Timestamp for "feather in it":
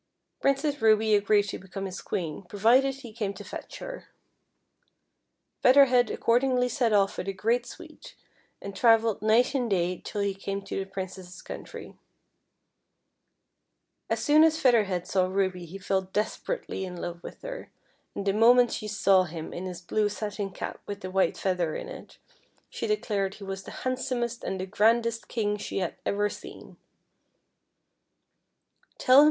21.37-22.17